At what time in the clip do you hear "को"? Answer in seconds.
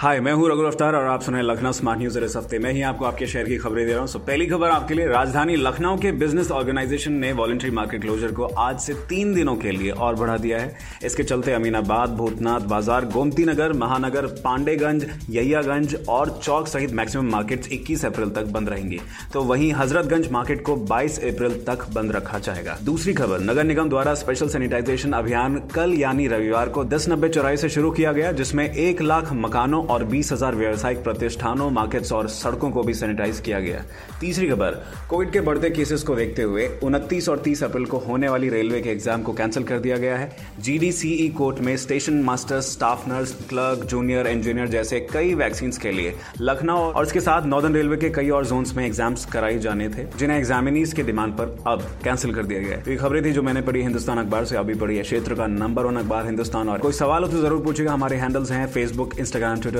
8.32-8.44, 20.64-20.76, 26.68-26.84, 32.70-32.82, 36.02-36.16, 37.86-37.98, 39.22-39.32